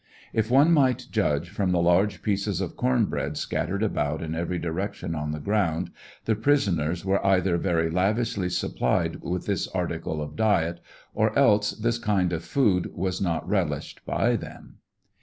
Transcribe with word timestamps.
If 0.33 0.49
one 0.49 0.71
might 0.71 1.05
judge 1.11 1.49
from 1.51 1.69
the 1.71 1.79
large 1.79 2.23
pieces 2.23 2.59
of 2.59 2.75
corn 2.75 3.05
bread 3.05 3.37
scattered 3.37 3.83
about 3.83 4.23
in 4.23 4.33
every 4.33 4.57
direction 4.57 5.13
on 5.13 5.31
the 5.31 5.39
ground 5.39 5.91
the 6.25 6.33
prisoners 6.35 7.05
were 7.05 7.23
either 7.23 7.55
very 7.57 7.87
lavishly 7.91 8.49
supplied 8.49 9.17
with 9.21 9.45
this 9.45 9.67
article 9.67 10.19
of 10.19 10.35
diet, 10.35 10.79
or 11.13 11.37
else 11.37 11.69
this 11.73 11.99
kind 11.99 12.33
of 12.33 12.43
food 12.43 12.89
was 12.95 13.21
not 13.21 13.47
relished 13.47 14.01
by 14.03 14.35
them. 14.35 14.77